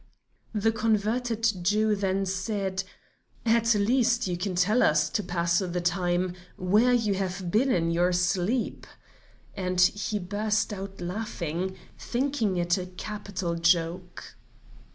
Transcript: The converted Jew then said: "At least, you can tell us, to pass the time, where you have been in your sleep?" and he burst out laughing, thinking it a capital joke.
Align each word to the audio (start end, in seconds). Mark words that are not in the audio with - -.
The 0.55 0.71
converted 0.71 1.63
Jew 1.63 1.95
then 1.95 2.25
said: 2.25 2.83
"At 3.45 3.75
least, 3.75 4.25
you 4.25 4.35
can 4.35 4.55
tell 4.55 4.81
us, 4.81 5.11
to 5.11 5.21
pass 5.21 5.59
the 5.59 5.79
time, 5.79 6.33
where 6.57 6.91
you 6.91 7.13
have 7.13 7.51
been 7.51 7.69
in 7.71 7.91
your 7.91 8.11
sleep?" 8.11 8.87
and 9.55 9.79
he 9.79 10.17
burst 10.17 10.73
out 10.73 10.99
laughing, 11.01 11.75
thinking 11.99 12.57
it 12.57 12.79
a 12.79 12.87
capital 12.87 13.53
joke. 13.53 14.35